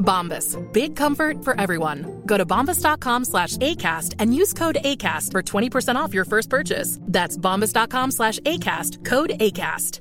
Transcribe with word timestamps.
Bombas. 0.00 0.56
Big 0.72 0.96
comfort 0.96 1.44
for 1.44 1.60
everyone. 1.60 2.22
Go 2.26 2.36
to 2.36 2.44
bombas.com 2.44 3.26
slash 3.26 3.56
ACAST 3.58 4.16
and 4.18 4.34
use 4.34 4.52
code 4.52 4.78
ACAST 4.84 5.30
for 5.30 5.42
20% 5.42 5.94
off 5.94 6.12
your 6.12 6.24
first 6.24 6.50
purchase. 6.50 6.98
That's 7.02 7.36
bombas.com 7.36 8.10
slash 8.10 8.40
ACAST. 8.40 9.04
Code 9.04 9.30
ACAST. 9.38 10.00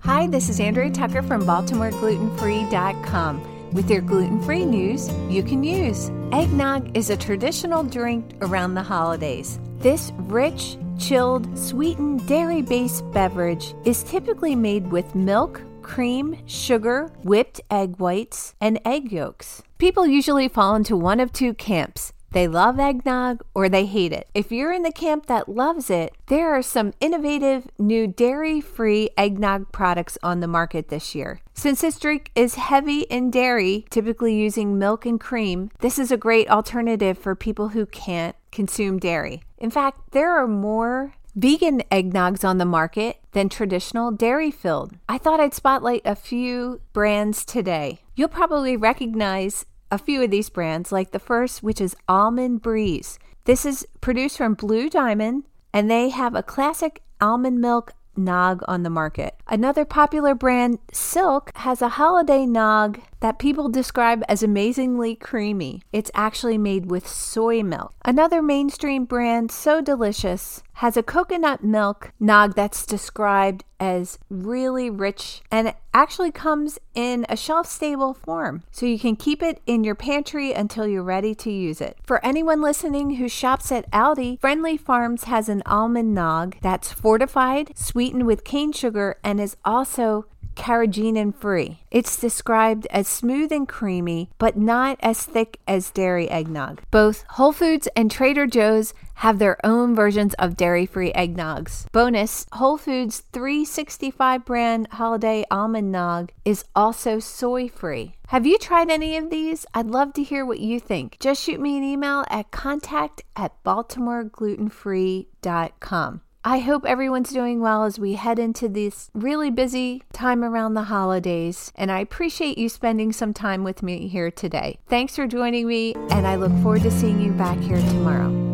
Hi, 0.00 0.26
this 0.26 0.48
is 0.50 0.60
Andrea 0.60 0.90
Tucker 0.90 1.22
from 1.22 1.46
BaltimoreGlutenFree.com 1.46 3.72
with 3.72 3.90
your 3.90 4.02
gluten 4.02 4.42
free 4.42 4.66
news 4.66 5.10
you 5.30 5.42
can 5.42 5.64
use. 5.64 6.10
Eggnog 6.30 6.94
is 6.94 7.08
a 7.08 7.16
traditional 7.16 7.82
drink 7.82 8.34
around 8.42 8.74
the 8.74 8.82
holidays. 8.82 9.58
This 9.78 10.12
rich, 10.18 10.76
chilled, 10.98 11.58
sweetened, 11.58 12.28
dairy 12.28 12.60
based 12.60 13.10
beverage 13.12 13.74
is 13.86 14.04
typically 14.04 14.54
made 14.54 14.92
with 14.92 15.14
milk, 15.14 15.62
cream, 15.84 16.38
sugar, 16.46 17.12
whipped 17.22 17.60
egg 17.70 17.98
whites, 17.98 18.54
and 18.60 18.80
egg 18.84 19.12
yolks. 19.12 19.62
People 19.78 20.06
usually 20.06 20.48
fall 20.48 20.74
into 20.74 20.96
one 20.96 21.20
of 21.20 21.32
two 21.32 21.54
camps. 21.54 22.12
They 22.34 22.48
love 22.48 22.80
eggnog 22.80 23.42
or 23.54 23.68
they 23.68 23.86
hate 23.86 24.12
it. 24.12 24.28
If 24.34 24.50
you're 24.50 24.72
in 24.72 24.82
the 24.82 24.90
camp 24.90 25.26
that 25.26 25.48
loves 25.48 25.88
it, 25.88 26.16
there 26.26 26.52
are 26.52 26.62
some 26.62 26.92
innovative 26.98 27.68
new 27.78 28.08
dairy 28.08 28.60
free 28.60 29.10
eggnog 29.16 29.70
products 29.70 30.18
on 30.20 30.40
the 30.40 30.48
market 30.48 30.88
this 30.88 31.14
year. 31.14 31.40
Since 31.54 31.82
this 31.82 31.96
drink 31.96 32.32
is 32.34 32.56
heavy 32.56 33.02
in 33.02 33.30
dairy, 33.30 33.84
typically 33.88 34.34
using 34.34 34.80
milk 34.80 35.06
and 35.06 35.20
cream, 35.20 35.70
this 35.78 35.96
is 35.96 36.10
a 36.10 36.16
great 36.16 36.50
alternative 36.50 37.16
for 37.16 37.36
people 37.36 37.68
who 37.68 37.86
can't 37.86 38.34
consume 38.50 38.98
dairy. 38.98 39.44
In 39.58 39.70
fact, 39.70 40.00
there 40.10 40.32
are 40.32 40.48
more 40.48 41.14
vegan 41.34 41.82
eggnogs 41.90 42.44
on 42.44 42.58
the 42.58 42.64
market 42.64 43.18
than 43.32 43.48
traditional 43.48 44.10
dairy 44.10 44.50
filled. 44.50 44.94
I 45.08 45.18
thought 45.18 45.40
I'd 45.40 45.54
spotlight 45.54 46.02
a 46.04 46.14
few 46.14 46.80
brands 46.92 47.44
today. 47.44 48.00
You'll 48.14 48.28
probably 48.28 48.76
recognize 48.76 49.66
a 49.90 49.98
few 49.98 50.22
of 50.22 50.30
these 50.30 50.48
brands, 50.48 50.92
like 50.92 51.10
the 51.10 51.18
first, 51.18 51.62
which 51.62 51.80
is 51.80 51.96
Almond 52.08 52.62
Breeze. 52.62 53.18
This 53.44 53.66
is 53.66 53.86
produced 54.00 54.38
from 54.38 54.54
Blue 54.54 54.88
Diamond, 54.88 55.44
and 55.72 55.90
they 55.90 56.08
have 56.08 56.34
a 56.34 56.42
classic 56.42 57.02
almond 57.20 57.60
milk 57.60 57.92
nog 58.16 58.62
on 58.68 58.82
the 58.82 58.90
market. 58.90 59.34
Another 59.48 59.84
popular 59.84 60.34
brand, 60.34 60.78
Silk, 60.92 61.50
has 61.56 61.82
a 61.82 61.90
holiday 61.90 62.46
nog 62.46 63.00
that 63.20 63.38
people 63.38 63.68
describe 63.68 64.22
as 64.28 64.42
amazingly 64.42 65.16
creamy. 65.16 65.82
It's 65.92 66.10
actually 66.14 66.58
made 66.58 66.90
with 66.90 67.08
soy 67.08 67.62
milk. 67.62 67.92
Another 68.04 68.42
mainstream 68.42 69.04
brand, 69.04 69.50
So 69.50 69.80
Delicious, 69.80 70.62
has 70.74 70.96
a 70.96 71.02
coconut 71.02 71.62
milk 71.62 72.12
nog 72.18 72.54
that's 72.54 72.86
described 72.86 73.64
as 73.78 74.18
really 74.30 74.88
rich 74.88 75.42
and 75.50 75.74
actually 75.92 76.32
comes 76.32 76.78
in 76.94 77.26
a 77.28 77.36
shelf 77.36 77.66
stable 77.66 78.14
form. 78.14 78.62
So 78.70 78.86
you 78.86 78.98
can 78.98 79.14
keep 79.16 79.42
it 79.42 79.60
in 79.66 79.84
your 79.84 79.94
pantry 79.94 80.52
until 80.52 80.86
you're 80.86 81.02
ready 81.02 81.34
to 81.36 81.50
use 81.50 81.80
it. 81.80 81.98
For 82.02 82.24
anyone 82.24 82.62
listening 82.62 83.16
who 83.16 83.28
shops 83.28 83.70
at 83.70 83.90
Aldi, 83.90 84.40
Friendly 84.40 84.76
Farms 84.76 85.24
has 85.24 85.48
an 85.48 85.62
almond 85.66 86.14
nog 86.14 86.56
that's 86.62 86.92
fortified, 86.92 87.72
sweetened 87.76 88.26
with 88.26 88.44
cane 88.44 88.72
sugar, 88.72 89.16
and 89.22 89.40
is 89.40 89.56
also 89.64 90.26
carrageenan 90.54 91.34
free. 91.34 91.80
It's 91.90 92.16
described 92.16 92.86
as 92.90 93.08
smooth 93.08 93.52
and 93.52 93.68
creamy, 93.68 94.30
but 94.38 94.56
not 94.56 94.98
as 95.00 95.24
thick 95.24 95.58
as 95.66 95.90
dairy 95.90 96.30
eggnog. 96.30 96.82
Both 96.90 97.24
Whole 97.30 97.52
Foods 97.52 97.88
and 97.96 98.10
Trader 98.10 98.46
Joe's 98.46 98.94
have 99.14 99.38
their 99.38 99.56
own 99.64 99.94
versions 99.94 100.34
of 100.34 100.56
dairy 100.56 100.84
free 100.86 101.12
eggnogs. 101.12 101.86
Bonus 101.92 102.46
Whole 102.52 102.78
Foods 102.78 103.22
365 103.32 104.44
brand 104.44 104.88
holiday 104.92 105.44
almond 105.50 105.90
nog 105.92 106.32
is 106.44 106.64
also 106.74 107.18
soy 107.18 107.68
free. 107.68 108.14
Have 108.28 108.46
you 108.46 108.58
tried 108.58 108.90
any 108.90 109.16
of 109.16 109.30
these? 109.30 109.64
I'd 109.74 109.86
love 109.86 110.12
to 110.14 110.22
hear 110.22 110.44
what 110.44 110.60
you 110.60 110.80
think. 110.80 111.18
Just 111.20 111.42
shoot 111.42 111.60
me 111.60 111.76
an 111.76 111.84
email 111.84 112.24
at 112.28 112.50
contact 112.50 113.22
at 113.36 113.62
baltimoreglutenfree.com. 113.64 116.20
I 116.46 116.58
hope 116.58 116.84
everyone's 116.84 117.30
doing 117.30 117.60
well 117.62 117.84
as 117.84 117.98
we 117.98 118.14
head 118.14 118.38
into 118.38 118.68
this 118.68 119.10
really 119.14 119.50
busy 119.50 120.02
time 120.12 120.44
around 120.44 120.74
the 120.74 120.82
holidays, 120.82 121.72
and 121.74 121.90
I 121.90 122.00
appreciate 122.00 122.58
you 122.58 122.68
spending 122.68 123.14
some 123.14 123.32
time 123.32 123.64
with 123.64 123.82
me 123.82 124.08
here 124.08 124.30
today. 124.30 124.78
Thanks 124.86 125.16
for 125.16 125.26
joining 125.26 125.66
me, 125.66 125.94
and 126.10 126.26
I 126.26 126.36
look 126.36 126.52
forward 126.62 126.82
to 126.82 126.90
seeing 126.90 127.18
you 127.18 127.32
back 127.32 127.58
here 127.60 127.78
tomorrow. 127.78 128.53